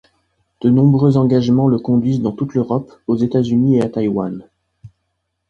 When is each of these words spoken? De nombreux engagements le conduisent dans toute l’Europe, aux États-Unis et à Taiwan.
De 0.61 0.69
nombreux 0.71 1.15
engagements 1.15 1.67
le 1.67 1.77
conduisent 1.77 2.23
dans 2.23 2.31
toute 2.31 2.55
l’Europe, 2.55 2.91
aux 3.05 3.17
États-Unis 3.17 3.77
et 3.77 3.81
à 3.83 3.89
Taiwan. 3.89 4.43